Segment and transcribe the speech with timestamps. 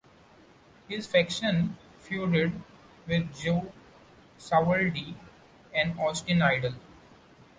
[0.89, 2.59] His faction feuded
[3.07, 3.71] with Joe
[4.39, 5.13] Savoldi
[5.75, 6.73] and Austin Idol.